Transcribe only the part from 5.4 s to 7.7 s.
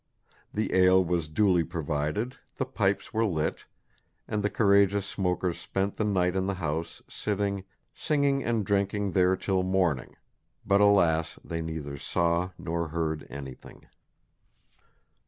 spent the night in the house, sitting